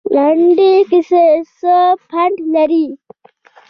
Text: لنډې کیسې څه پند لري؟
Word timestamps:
لنډې 0.15 0.73
کیسې 0.89 1.25
څه 1.59 1.75
پند 2.09 2.37
لري؟ 2.53 2.85